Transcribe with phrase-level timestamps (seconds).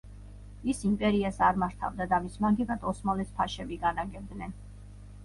[0.71, 4.57] ის იმპერიას არ მართავდა და მის მაგივრად ოსმალეთს ფაშები განაგებდნენ.